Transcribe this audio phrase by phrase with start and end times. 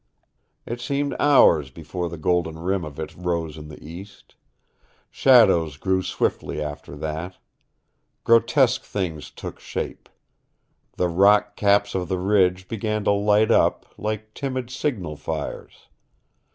[0.65, 4.33] It seemed hours before the golden rim of it rose in the east.
[5.11, 7.37] Shadows grew swiftly after that.
[8.23, 10.09] Grotesque things took shape.
[10.97, 15.85] The rock caps of the ridge began to light up, like timid signal fires.